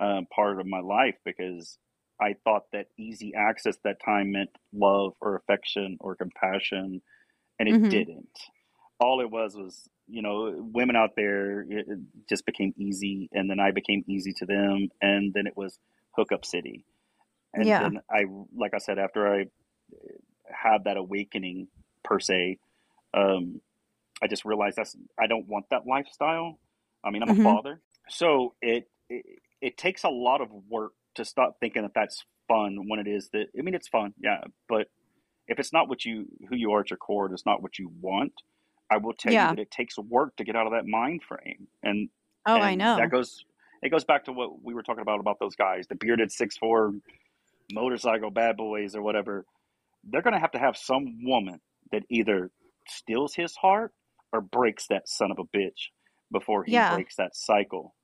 [0.01, 1.79] um, part of my life, because
[2.21, 7.03] I thought that easy access that time meant love or affection or compassion,
[7.59, 7.89] and it Mhm.
[7.91, 8.39] didn't.
[9.01, 11.65] All it was was, you know, women out there
[12.29, 15.79] just became easy, and then I became easy to them, and then it was
[16.13, 16.85] hookup city.
[17.55, 17.81] And Yeah.
[17.81, 18.25] then I,
[18.57, 19.47] like I said, after I
[20.51, 21.69] had that awakening
[22.05, 22.59] per se,
[23.15, 23.61] um,
[24.23, 26.59] I just realized that's I don't want that lifestyle.
[27.05, 27.41] I mean, I'm Mhm.
[27.41, 29.25] a father, so it, it
[29.61, 33.29] it takes a lot of work to stop thinking that that's fun when it is
[33.33, 33.47] that.
[33.59, 34.89] I mean, it's fun, yeah, but
[35.47, 37.91] if it's not what you who you are at your core, it's not what you
[38.01, 38.33] want.
[38.91, 39.51] I will tell Yeah.
[39.51, 42.09] you that it takes work to get out of that mind frame, and
[42.47, 42.97] Oh, I know.
[42.97, 43.45] that goes
[43.83, 46.57] it goes back to what we were talking about about those guys, the bearded six
[46.57, 46.93] four
[47.73, 49.45] motorcycle bad boys or whatever.
[50.05, 51.61] They're gonna have to have some woman
[51.93, 52.51] that either
[52.87, 53.93] steals his heart
[54.33, 55.91] or breaks that son of a bitch
[56.33, 56.95] before he Yeah.
[56.95, 57.95] breaks that cycle.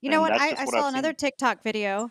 [0.00, 0.32] You know what?
[0.32, 1.16] I, I what saw I've another seen.
[1.16, 2.08] TikTok video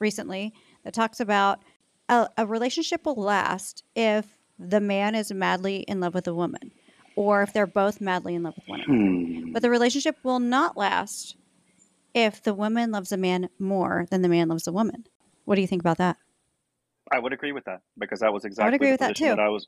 [0.00, 0.52] recently
[0.84, 1.62] that talks about
[2.08, 6.72] a, a relationship will last if the man is madly in love with a woman
[7.16, 9.00] or if they're both madly in love with one another.
[9.00, 9.52] Hmm.
[9.52, 11.36] But the relationship will not last
[12.14, 15.04] if the woman loves a man more than the man loves the woman.
[15.44, 16.16] What do you think about that?
[17.12, 19.28] I would agree with that because that was exactly i agree the with that position
[19.28, 19.36] too.
[19.36, 19.66] that I was.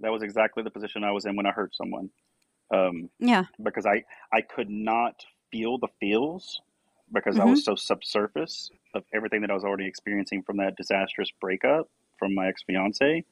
[0.00, 2.10] That was exactly the position I was in when I hurt someone.
[2.72, 3.46] Um, Yeah.
[3.62, 6.60] because I I could not feel the feels
[7.12, 7.50] because I Mhm.
[7.50, 11.88] was so subsurface of everything that I was already experiencing from that disastrous breakup
[12.18, 13.24] from my ex fiance.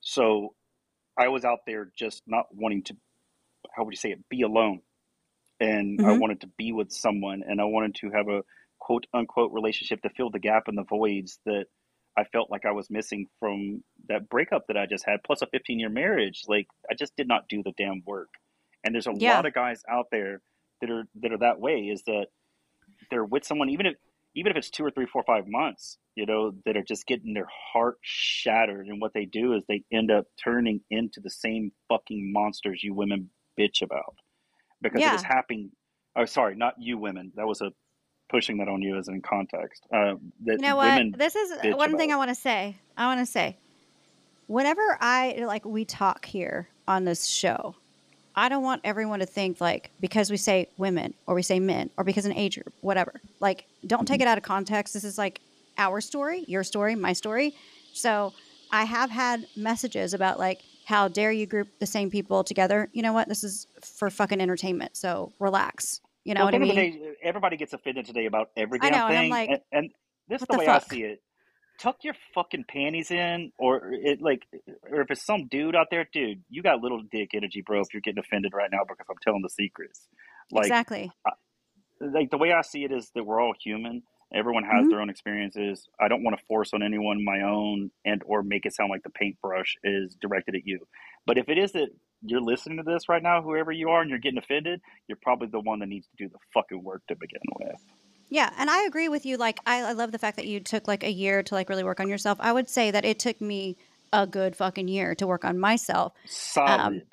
[0.00, 0.54] So
[1.18, 2.96] I was out there just not wanting to
[3.76, 4.80] how would you say it be alone,
[5.60, 6.12] and I Mhm.
[6.12, 8.42] wanted to be with someone, and I wanted to have a
[8.80, 11.66] quote unquote relationship to fill the gap and the voids that
[12.18, 15.46] I felt like I was missing from that breakup that I just had, plus a
[15.46, 16.42] 15 year marriage.
[16.48, 18.30] Like I just did not do the damn work.
[18.84, 19.34] And there's a Yeah.
[19.34, 20.42] lot of guys out there
[20.80, 21.88] that are that are that way.
[21.92, 22.28] Is that
[23.10, 23.96] they're with someone even if
[24.34, 27.34] even if it's two or three, four, five months, you know, that are just getting
[27.34, 28.86] their heart shattered.
[28.86, 32.94] And what they do is they end up turning into the same fucking monsters you
[32.94, 34.14] women bitch about
[34.80, 35.28] because it is Yeah.
[35.28, 35.70] happening.
[36.16, 37.32] Oh, sorry, not you women.
[37.36, 37.72] That was a
[38.28, 39.84] pushing that on you as in context.
[39.92, 40.14] Uh,
[40.44, 41.18] that You know what?
[41.18, 42.14] This is one thing about.
[42.14, 42.76] I want to say.
[42.96, 43.56] I want to say,
[44.46, 47.76] whenever I like we talk here on this show,
[48.34, 51.90] I don't want everyone to think like because we say women or we say men
[51.96, 53.20] or because an age group, whatever.
[53.40, 54.28] Like, don't take mm-hmm.
[54.28, 54.94] it out of context.
[54.94, 55.40] This is like
[55.78, 57.54] our story, your story, my story.
[57.92, 58.32] So
[58.70, 62.88] I have had messages about like, how dare you group the same people together?
[62.92, 63.28] You know what?
[63.28, 64.96] This is for fucking entertainment.
[64.96, 66.00] So relax.
[66.24, 67.02] You know well, what I at the end mean?
[67.02, 69.90] day, everybody gets offended today about every damn know, and I'm thing, like, and, and
[70.28, 71.22] this is the the way I see it.
[71.80, 74.46] Tuck your fucking panties in, or it like,
[74.90, 77.80] or if it's some dude out there, dude, you got little dick energy, bro.
[77.80, 80.06] If you're getting offended right now because I'm telling the secrets,
[80.50, 81.10] like, exactly.
[82.00, 84.02] like the way I see it is that we're all human.
[84.32, 84.90] Everyone has Mhm.
[84.90, 85.88] their own experiences.
[85.98, 89.02] I don't want to force on anyone my own and or make it sound like
[89.02, 90.86] the paintbrush is directed at you.
[91.26, 91.88] But if it is that
[92.22, 95.48] you're listening to this right now, whoever you are, and you're getting offended, you're probably
[95.48, 97.82] the one that needs to do the fucking work to begin with.
[98.30, 99.36] Yeah, and I agree with you.
[99.36, 101.84] Like, I, I love the fact that you took like a year to like really
[101.84, 102.38] work on yourself.
[102.40, 103.76] I would say that it took me
[104.12, 106.12] a good fucking year to work on myself.
[106.56, 107.06] Um, Solid.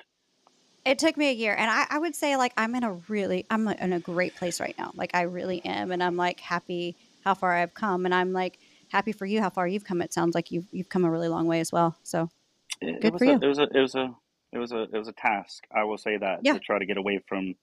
[0.84, 3.44] It took me a year, and I, I would say like I'm in a really
[3.50, 4.92] I'm in a great place right now.
[4.94, 8.58] Like I really am, and I'm like happy how far I've come, and I'm like
[8.88, 10.00] happy for you how far you've come.
[10.00, 11.94] It sounds like you've you've come a really long way as well.
[12.04, 12.30] So
[12.80, 13.38] it, good it for a, you.
[13.42, 14.14] It was a it was a
[14.52, 15.64] it was a it was a task.
[15.74, 16.54] I will say that Yeah.
[16.54, 17.54] to try to get away from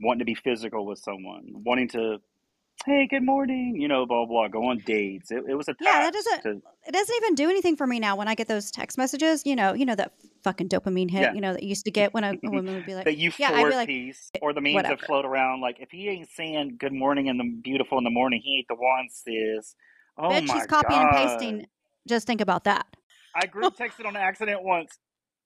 [0.00, 2.20] wanting to be physical with someone, wanting to,
[2.86, 5.30] hey, good morning, you know, blah blah, go on dates.
[5.30, 5.74] It, it was a.
[5.80, 6.50] Yeah, that doesn't to,
[6.86, 9.42] it doesn't even do anything for me now when I get those text messages.
[9.44, 10.12] You know, you know that
[10.44, 11.22] fucking dopamine hit.
[11.22, 11.32] Yeah.
[11.32, 13.14] You know that you used to get when a, a woman would be like, the
[13.14, 14.96] yeah, I'd be like, piece eh, or the memes whatever.
[14.96, 15.60] that float around.
[15.60, 18.68] Like if he ain't saying good morning and the beautiful in the morning, he ain't
[18.68, 19.74] the one, sis.
[20.16, 21.14] Oh bitch, my she's copying god!
[21.14, 21.66] and pasting.
[22.08, 22.86] Just think about that.
[23.34, 24.98] I group texted on accident once.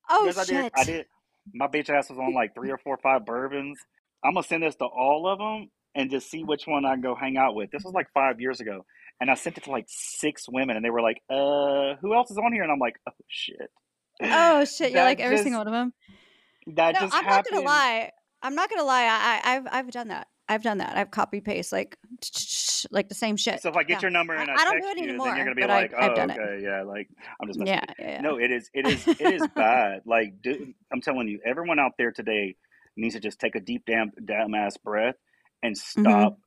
[0.09, 0.49] Oh yes, I did.
[0.49, 0.73] shit!
[0.77, 1.07] I did.
[1.53, 3.79] My bitch ass was on like three or four or five bourbons.
[4.25, 7.01] I'm gonna send this to all of them and just see which one I can
[7.03, 7.71] go hang out with.
[7.71, 8.85] This was like five years ago,
[9.21, 12.31] and I sent it to like six women, and they were like, "Uh, who else
[12.31, 13.71] is on here?" And I'm like, "Oh shit."
[14.21, 14.93] Oh shit!
[14.93, 15.93] You're like every just single one of them.
[16.75, 18.11] that No, just I'm not gonna lie.
[18.43, 19.05] I'm not gonna lie.
[19.05, 20.29] I, I I've I've done that.
[20.49, 20.97] I've done that.
[20.97, 21.97] I've copy paste like
[22.91, 23.63] like the same shit.
[23.63, 24.01] So if I get Yeah.
[24.03, 25.27] your number and I, I don't do it you, then anymore.
[25.29, 26.39] you're gonna be like, I, "Oh, done it.
[26.39, 27.09] okay, yeah." Like
[27.41, 28.21] I'm just Yeah, yeah, yeah.
[28.21, 28.69] No, it is.
[28.75, 29.07] It is.
[29.07, 30.01] It is bad.
[30.05, 32.57] Like, dude, I'm telling you, everyone out there today
[32.97, 35.15] needs to just take a deep, damn, damn ass breath
[35.63, 36.27] and Mm-hmm.
[36.27, 36.39] stop.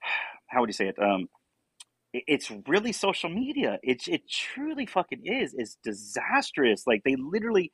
[0.48, 0.98] How would you say it?
[1.02, 1.28] Um,
[2.12, 3.78] it- it's really social media.
[3.82, 5.54] It it truly fucking is.
[5.58, 6.86] It's disastrous.
[6.86, 7.72] Like they literally,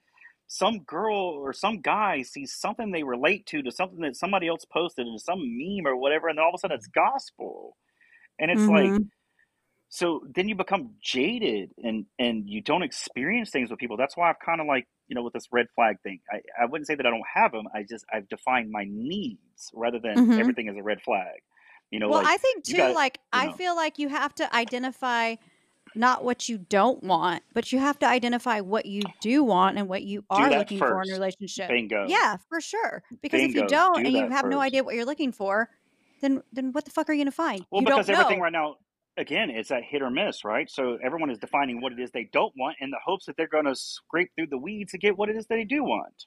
[0.48, 4.64] some girl or some guy sees something they relate to to something that somebody else
[4.72, 7.76] posted and some meme or whatever, and then all of a sudden it's gospel,
[8.40, 9.02] and it's like Mm-hmm.
[9.94, 14.30] So then you become jaded and and you don't experience things with people that's why
[14.30, 16.94] i've kind of like you know with this red flag thing I, I wouldn't say
[16.94, 20.40] that i don't have them i just i've defined my needs rather than Mhm.
[20.40, 21.40] everything is a red flag
[21.90, 22.74] you know well, like I think too.
[22.74, 25.36] got like you I feel like you have to identify
[25.94, 29.88] not what you don't want, but you have to identify what you do want and
[29.88, 31.74] what you are looking for in a relationship.
[31.74, 33.02] bingo Yeah, for sure.
[33.22, 35.70] Because if you don't do and you have no idea what you're looking for,
[36.20, 37.66] then then what the fuck are you gonna find?
[37.70, 38.40] well You don't because everything know.
[38.40, 38.76] right now
[39.16, 42.28] again it's that hit or miss right so everyone is defining what it is they
[42.32, 45.16] don't want in the hopes that they're going to scrape through the weeds to get
[45.16, 46.26] what it is they do want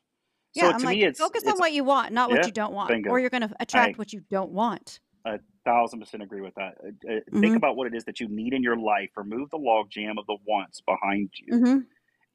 [0.54, 2.52] so Yeah, I'm to like, me it's focus on what you want, not what you
[2.52, 5.00] don't want, or you're gonna i attract what you don't want.
[5.26, 6.76] a thousand percent agree with that.
[6.84, 7.56] Uh, uh, think Mm-hmm.
[7.56, 9.10] about what it is that you need in your life.
[9.16, 11.88] Remove the log jam of the wants behind you, Mm-hmm.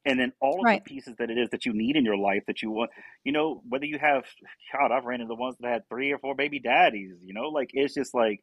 [0.05, 0.83] and then all of Right.
[0.85, 2.91] the pieces that it is that you need in your life that you want.
[3.23, 4.25] You know, whether you have,
[4.73, 7.17] God, I've ran into the ones that had three or four baby daddies.
[7.23, 8.41] You know, like it's just like,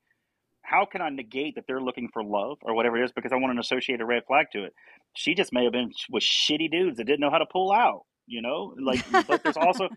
[0.69, 3.37] how can I negate that they're looking for love or whatever it is because I
[3.37, 4.75] want to associate a red flag to it?
[5.15, 8.03] She just may have been with shitty dudes that didn't know how to pull out.
[8.27, 9.89] You know, like, but there's also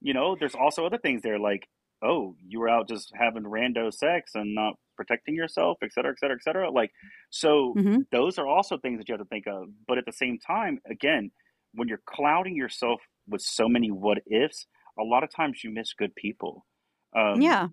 [0.00, 1.68] you know, there's also other things there like,
[2.02, 6.18] oh, you were out just having rando sex and not protecting yourself, et cetera, et
[6.18, 6.70] cetera, et cetera.
[6.70, 6.90] Like,
[7.28, 8.00] so mm-hmm.
[8.10, 9.68] those are also things that you have to think of.
[9.86, 11.30] But at the same time, again,
[11.74, 14.66] when you're clouding yourself with so many what ifs,
[14.98, 16.66] a lot of times you miss good people.
[17.16, 17.68] Um, Yeah.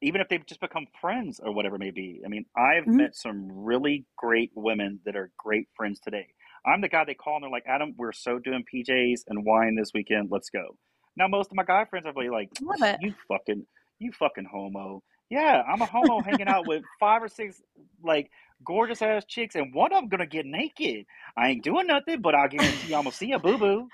[0.00, 2.22] Even if they've just become friends or whatever it may be.
[2.24, 2.96] I mean, I've Mm-hmm.
[2.96, 6.26] met some really great women that are great friends today.
[6.66, 9.74] I'm the guy they call and they're like, Adam, we're so doing PJs and wine
[9.76, 10.28] this weekend.
[10.30, 10.76] Let's go.
[11.16, 13.00] Now, most of my guy friends are really like, Love it.
[13.00, 13.66] you fucking,
[13.98, 15.02] you fucking homo.
[15.30, 17.60] Yeah, I'm a homo hanging out with five or six
[18.02, 18.30] like
[18.64, 21.04] gorgeous ass chicks, and one of them gonna get naked.
[21.36, 23.90] I ain't doing nothing, but I guarantee I'm gonna see a boo boo.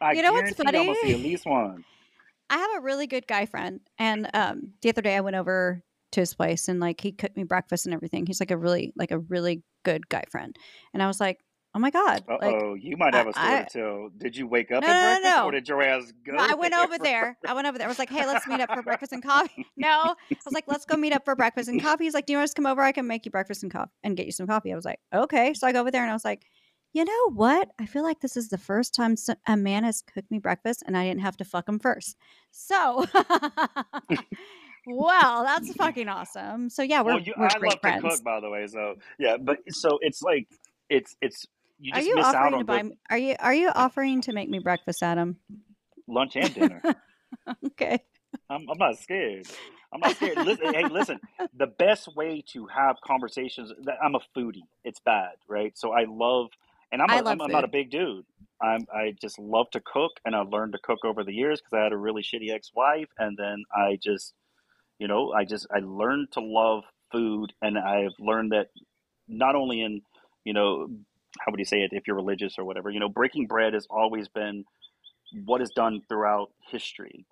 [0.00, 1.84] I You know what's guarantee I'm gonna see at least one.
[2.50, 5.82] I have a really good guy friend, and um, the other day I went over
[6.12, 8.26] to his place and like he cooked me breakfast and everything.
[8.26, 10.56] He's like a really like a really good guy friend,
[10.92, 11.40] and I was like,
[11.74, 14.10] oh my god, Uh like oh, you might have a story I to tell.
[14.16, 16.38] Did you wake up no at no no breakfast, or did your ass No, go
[16.38, 17.36] I went over there.
[17.46, 17.86] I went over there.
[17.86, 20.64] I was like, "Hey, let's meet up for breakfast and coffee." No, I was like,
[20.68, 22.62] "Let's go meet up for breakfast and coffee." He's like, "Do you want us to
[22.62, 22.82] come over?
[22.82, 25.00] I can make you breakfast and coffee and get you some coffee." I was like,
[25.12, 26.46] "Okay." So I go over there and I was like,
[26.94, 27.70] "You know what?
[27.78, 30.96] I feel like this is the first time a man has cooked me breakfast and
[30.96, 32.16] I didn't have to fuck him first.
[32.52, 33.04] So,
[34.86, 36.70] well, that's fucking awesome.
[36.70, 38.02] So yeah, we're you, we're I great love to friends.
[38.02, 38.66] cook, by the way.
[38.68, 40.48] So yeah, but so it's like
[40.90, 41.46] it's it's
[41.80, 42.82] you Are just you miss out offering to on buy?
[42.82, 45.36] good Are you are you offering to make me breakfast, Adam?
[46.08, 46.82] lunch and dinner.
[47.66, 48.00] okay.
[48.50, 49.46] I'm, I'm not scared.
[49.92, 50.38] I'm not scared.
[50.38, 51.20] Listen, hey, listen.
[51.56, 53.72] The best way to have conversations.
[53.84, 54.66] That I'm a foodie.
[54.84, 55.76] It's bad, right?
[55.78, 56.50] So I love,
[56.94, 58.24] and I'm a, I'm, I'm not a big dude.
[58.62, 61.76] I'm I just love to cook, and I learned to cook over the years because
[61.76, 64.32] I had a really shitty ex-wife, and then I just,
[65.00, 68.68] you know, I just I learned to love food, and I've learned that
[69.28, 70.02] not only in,
[70.44, 70.88] you know,
[71.40, 73.86] how would you say it if you're religious or whatever, you know, breaking bread has
[73.90, 74.64] always been
[75.44, 77.26] what is done throughout history.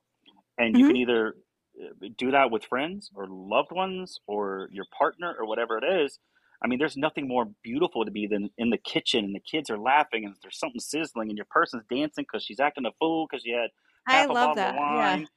[0.59, 1.37] And you hmm can either
[1.81, 6.19] uh, do that with friends or loved ones or your partner or whatever it is
[6.63, 9.71] i mean there's nothing more beautiful to be than in the kitchen and the kids
[9.71, 13.27] are laughing and there's something sizzling and your person's dancing because she's acting a fool
[13.31, 13.71] because she had
[14.09, 14.71] half I a love bottle that.
[14.71, 15.17] of Yeah.
[15.17, 15.29] wine,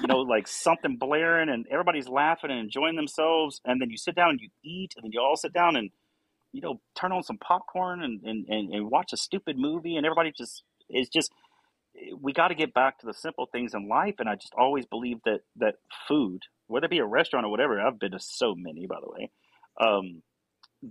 [0.00, 3.60] you know, like something blaring and everybody's laughing and enjoying themselves.
[3.64, 5.90] And then you sit down and you eat, and then you all sit down and,
[6.52, 9.96] you know, turn on some popcorn and, and, and, and watch a stupid movie.
[9.96, 11.32] And everybody just, it's just,
[12.20, 14.16] we got to get back to the simple things in life.
[14.18, 15.76] And I just always believe that, that
[16.08, 19.10] food, whether it be a restaurant or whatever, I've been to so many, by the
[19.10, 19.30] way,
[19.80, 20.22] um,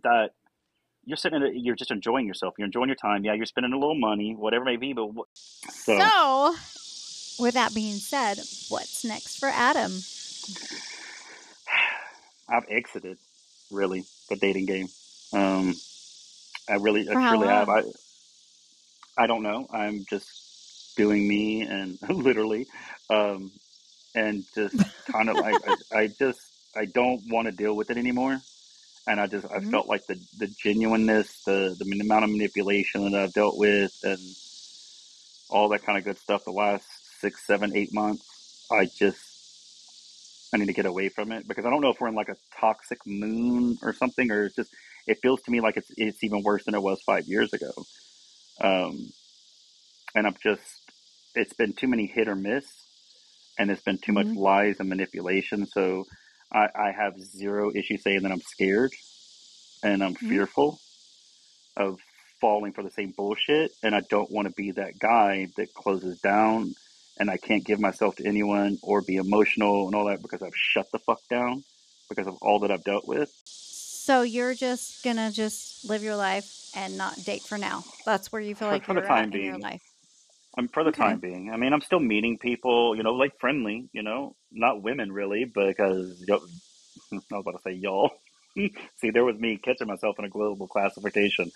[0.04, 0.32] that
[1.06, 2.56] you're sitting, there, you're just enjoying yourself.
[2.58, 3.26] You're enjoying your time.
[3.26, 4.94] Yeah, you're spending a little money, whatever it may be.
[4.94, 6.56] But so, So,
[7.44, 8.38] with that being said,
[8.70, 9.92] what's next for Adam?
[12.50, 13.18] I've exited
[13.72, 14.88] really the dating game.
[15.34, 15.76] Um,
[16.70, 17.70] I really, I truly have.
[17.70, 17.84] I.
[19.16, 19.68] I don't know.
[19.72, 22.68] I'm just doing me and literally,
[23.10, 23.52] um,
[24.16, 24.76] and just
[25.12, 26.42] kind of like I, I just
[26.76, 28.40] I don't want to deal with it anymore.
[29.08, 29.72] And I just I Mhm.
[29.72, 34.36] felt like the the genuineness, the the amount of manipulation that I've dealt with, and
[35.50, 36.86] all that kind of good stuff the last
[37.20, 38.26] six, seven, eight months.
[38.72, 39.20] I just
[40.54, 42.30] I need to get away from it because I don't know if we're in like
[42.30, 44.72] a toxic moon or something, or it's just
[45.08, 47.88] it feels to me like it's it's even worse than it was five years ago.
[48.64, 49.14] Um,
[50.16, 50.82] and I'm just
[51.36, 52.66] it's been too many hit or miss,
[53.58, 54.36] and it's been too much Mhm.
[54.36, 55.66] lies and manipulation.
[55.68, 56.06] So
[56.54, 58.92] I, I have zero issue saying that I'm scared
[59.82, 60.30] and I'm Mhm.
[60.30, 60.80] fearful
[61.78, 62.00] of
[62.40, 66.20] falling for the same bullshit, and I don't want to be that guy that closes
[66.20, 66.76] down.
[67.18, 70.56] And I can't give myself to anyone or be emotional and all that because I've
[70.56, 71.64] shut the fuck down
[72.10, 73.32] because of all that I've dealt with.
[73.46, 77.84] So you're just gonna just live your life and not date for now.
[78.06, 79.62] That's where you feel For- like for the you're time at in your being.
[79.62, 79.82] life.
[80.58, 81.02] I'm for the Okay.
[81.02, 81.52] time being.
[81.52, 85.46] I mean, I'm still meeting people, you know, like friendly, you know, not women really,
[85.46, 86.38] because yo-
[87.12, 88.12] I was about to say y'all.
[88.56, 91.52] See, there was me catching myself in a global classification.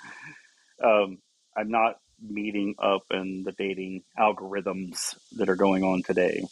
[0.84, 1.20] Um,
[1.56, 6.46] I'm not meeting up in the dating algorithms that are going on today.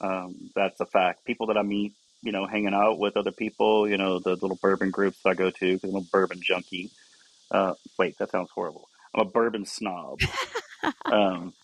[0.00, 1.24] Um, that's a fact.
[1.24, 4.58] People that I meet, you know, hanging out with other people, you know, the little
[4.60, 6.90] bourbon groups I go to, because I'm a bourbon junkie.
[7.50, 8.88] Uh, wait, that sounds horrible.
[9.14, 10.20] I'm a bourbon snob.
[11.06, 11.54] Um,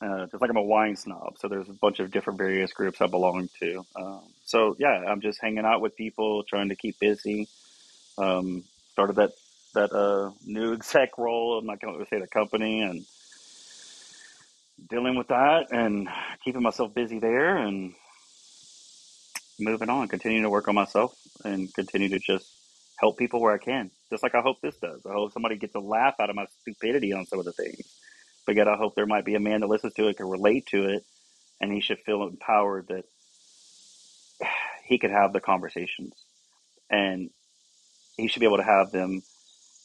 [0.00, 3.00] uh, just like I'm a wine snob, so there's a bunch of different various groups
[3.00, 3.84] I belong to.
[3.96, 7.48] Um, so yeah, I'm just hanging out with people, trying to keep busy.
[8.18, 9.32] Um, started that
[9.74, 11.58] that uh, new exec role.
[11.58, 13.04] I'm not going to say the company and
[14.88, 16.08] dealing with that and
[16.44, 17.94] keeping myself busy there and
[19.58, 22.46] moving on, continuing to work on myself and continue to just
[22.98, 23.90] help people where I can.
[24.10, 25.04] Just like I hope this does.
[25.06, 27.95] I hope somebody gets a laugh out of my stupidity on some of the things.
[28.46, 30.66] But yet I hope there might be a man that listens to it, can relate
[30.68, 31.04] to it,
[31.60, 33.04] and he should feel empowered that
[34.84, 36.12] he could have the conversations
[36.88, 37.30] and
[38.16, 39.22] he should be able to have them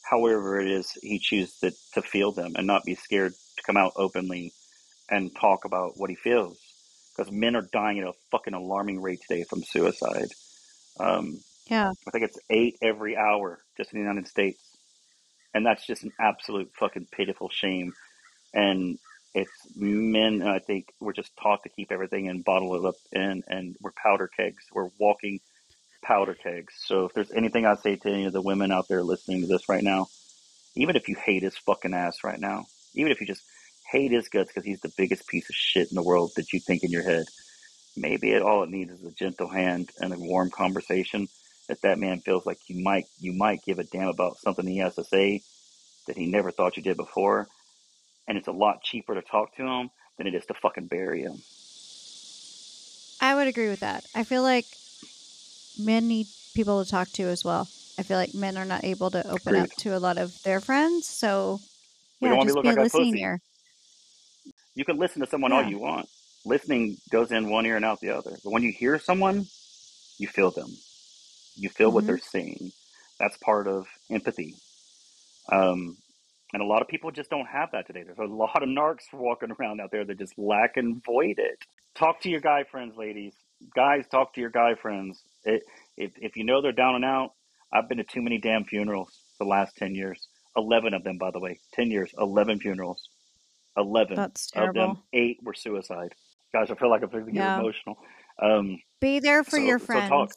[0.08, 3.76] however it is he chooses to, to feel them and not be scared to come
[3.76, 4.52] out openly
[5.10, 6.58] and talk about what he feels.
[7.16, 10.28] Because men are dying at a fucking alarming rate today from suicide.
[10.98, 11.90] Um, Yeah.
[12.06, 14.62] I think it's eight every hour just in the United States.
[15.54, 17.92] And that's just an absolute fucking pitiful shame.
[18.54, 18.98] And
[19.34, 23.42] it's men, I think, we're just taught to keep everything and bottle it up and,
[23.46, 24.64] and we're powder kegs.
[24.72, 25.40] We're walking
[26.04, 26.74] powder kegs.
[26.86, 29.46] So if there's anything I say to any of the women out there listening to
[29.46, 30.08] this right now,
[30.76, 33.42] even if you hate his fucking ass right now, even if you just
[33.90, 36.60] hate his guts because he's the biggest piece of shit in the world that you
[36.60, 37.24] think in your head,
[37.96, 41.28] maybe it all it needs is a gentle hand and a warm conversation
[41.68, 44.78] that that man feels like you might you might give a damn about something he
[44.78, 45.42] has to say
[46.06, 47.48] that he never thought you did before,
[48.28, 51.22] and it's a lot cheaper to talk to him than it is to fucking bury
[51.22, 51.44] him.
[53.20, 54.04] I would agree with that.
[54.14, 54.66] I feel like
[55.76, 57.68] men need people to talk to as well.
[57.98, 59.56] I feel like men are not able to open Agreed.
[59.56, 61.08] up to a lot of their friends.
[61.08, 61.60] So,
[62.20, 63.40] We yeah, don't wanna be just be like a listening ear.
[64.74, 66.08] You can listen to someone all you want.
[66.44, 68.38] Listening goes in one ear and out the other.
[68.42, 69.48] But when you hear someone,
[70.18, 70.82] you feel them.
[71.56, 72.06] You feel what Mhm.
[72.06, 72.72] they're saying.
[73.20, 74.60] That's part of empathy.
[75.52, 75.98] Um,
[76.52, 78.02] and a lot of people just don't have that today.
[78.04, 81.64] There's a lot of narcs walking around out there that just lack and void it.
[81.94, 83.34] Talk to your guy friends, ladies.
[83.74, 85.22] Guys, talk to your guy friends.
[85.44, 85.62] It,
[85.96, 87.30] if, if you know they're down and out,
[87.72, 90.28] I've been to too many damn funerals the last 10 years.
[90.56, 91.58] 11 of them, by the way.
[91.74, 93.08] 10 years, 11 funerals.
[93.78, 95.02] 11 That's of them, terrible.
[95.14, 96.14] eight were suicide.
[96.52, 97.58] Gosh, I feel like I'm going to get Yeah.
[97.58, 97.96] emotional.
[98.42, 100.10] Um, Be there for so, your so friends.
[100.10, 100.30] talk.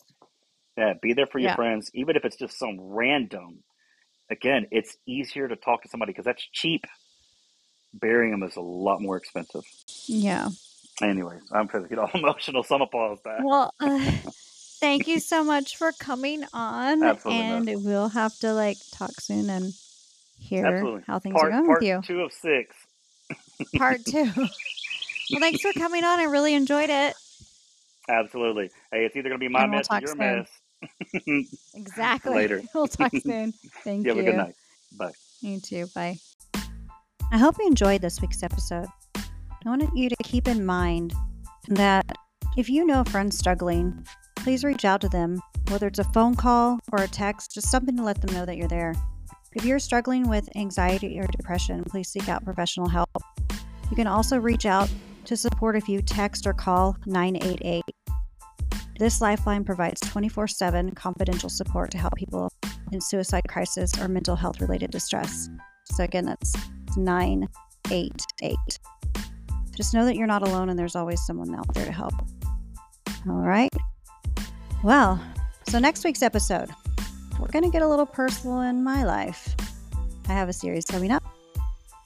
[0.78, 1.56] Yeah, be there for your Yeah.
[1.56, 3.64] friends, even if it's just some random.
[4.30, 6.86] Again, it's easier to talk to somebody because that's cheap.
[7.94, 9.64] Burying them is a lot more expensive.
[10.08, 10.50] Yeah.
[11.02, 13.44] Anyways, I'm going to get all emotional, so I'm going to pause that.
[13.44, 14.12] Well, uh,
[14.80, 17.04] thank you so much for coming on.
[17.04, 17.82] Absolutely and not.
[17.82, 19.74] we'll have to like talk soon and
[20.40, 21.04] hear Absolutely.
[21.08, 22.02] how things Part, are going with you.
[22.04, 22.76] two of six.
[23.78, 24.32] Part two.
[24.36, 26.20] Well, thanks for coming on.
[26.20, 27.16] I really enjoyed it.
[28.10, 28.70] Absolutely.
[28.92, 30.18] Hey, it's either going to be my we'll mess or your soon.
[30.20, 30.50] mess.
[31.74, 32.36] Exactly.
[32.36, 32.62] Later.
[32.76, 33.54] we'll talk soon.
[33.84, 34.18] Thank You you.
[34.18, 34.56] have a good night.
[34.98, 35.12] Bye.
[35.42, 35.88] You too.
[35.94, 36.18] Bye.
[37.32, 38.88] I hope you enjoyed this week's episode.
[39.16, 41.14] I wanted you to keep in mind
[41.70, 42.06] that
[42.58, 44.06] if you know a friend struggling,
[44.36, 47.98] please reach out to them, whether it's a phone call or a text, just something
[47.98, 48.94] to let them know that you're there.
[49.54, 53.10] If you're struggling with anxiety or depression, please seek out professional help.
[53.90, 54.90] You can also reach out
[55.26, 57.84] to support if you text or call 988.
[58.98, 62.50] This lifeline provides 24 7 confidential support to help people
[62.92, 65.50] in suicide crisis or mental health related distress.
[65.86, 66.54] So, again, that's
[66.96, 68.56] 988.
[69.76, 72.14] Just know that you're not alone and there's always someone out there to help.
[73.28, 73.74] All right.
[74.82, 75.22] Well,
[75.68, 76.70] so next week's episode,
[77.40, 79.56] we're going to get a little personal in my life.
[80.30, 81.24] I have a series coming up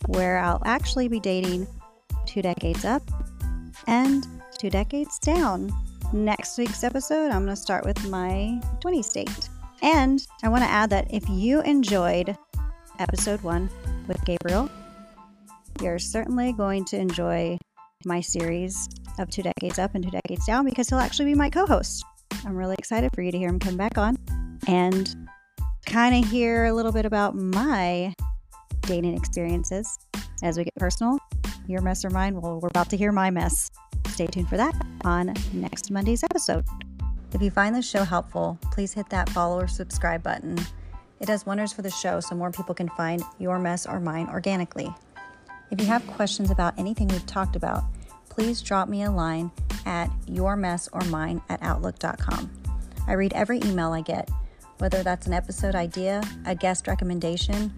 [0.08, 1.68] where I'll actually be dating
[2.26, 3.04] two decades up
[3.86, 4.26] and
[4.58, 5.72] two decades down.
[6.12, 9.50] Next week's episode, I'm going to start with my 20 state.
[9.84, 12.36] And I want to add that if you enjoyed
[12.98, 13.70] episode one
[14.08, 14.72] with Gabriel,
[15.84, 17.60] you're certainly going to enjoy
[18.06, 18.90] my series
[19.20, 22.04] of Two Decades Up and Two Decades Down because he'll actually be my co host.
[22.44, 24.18] I'm really excited for you to hear him come back on
[24.68, 25.16] and
[25.86, 28.16] kind of hear a little bit about my
[28.82, 30.00] dating experiences
[30.42, 31.20] as we get personal.
[31.68, 32.42] Your mess or mine?
[32.42, 33.70] Well, we're about to hear my mess.
[34.20, 36.66] Stay tuned for that on next Monday's episode.
[37.34, 40.60] If you find this show helpful, please hit that follow or subscribe button.
[41.22, 44.28] It does wonders for the show so more people can find your mess or mine
[44.28, 44.94] organically.
[45.72, 47.86] If you have questions about anything we've talked about,
[48.28, 49.52] please drop me a line
[49.86, 52.52] at yourmessormine at outlook.com.
[53.08, 54.30] I read every email I get,
[54.80, 57.72] whether that's an episode idea, a guest recommendation,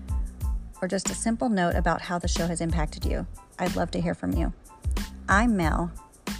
[0.82, 3.28] or just a simple note about how the show has impacted you.
[3.60, 4.52] I'd love to hear from you.
[5.30, 5.92] I'm Mel,